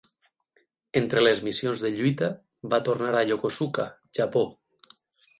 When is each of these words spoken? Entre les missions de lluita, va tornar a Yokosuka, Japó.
Entre 1.01 1.21
les 1.23 1.41
missions 1.47 1.83
de 1.85 1.91
lluita, 1.97 2.29
va 2.71 2.79
tornar 2.87 3.11
a 3.19 3.21
Yokosuka, 3.33 3.85
Japó. 4.21 4.43